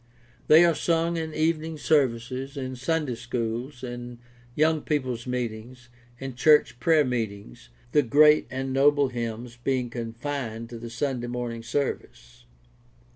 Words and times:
They 0.47 0.65
are 0.65 0.73
sung 0.73 1.15
in 1.15 1.31
evening 1.35 1.77
services, 1.77 2.57
in 2.57 2.75
Sunday 2.75 3.13
schools, 3.13 3.83
in 3.83 4.17
young 4.55 4.81
people's 4.81 5.27
meetings, 5.27 5.89
in 6.17 6.33
church 6.33 6.79
prayer 6.79 7.05
meetings— 7.05 7.69
the 7.91 8.01
great 8.01 8.47
and 8.49 8.73
noble 8.73 9.09
hymns 9.09 9.57
being 9.63 9.91
confined 9.91 10.71
to 10.71 10.79
the 10.79 10.89
Sunday 10.89 11.27
morn 11.27 11.51
ing 11.51 11.61
service. 11.61 12.45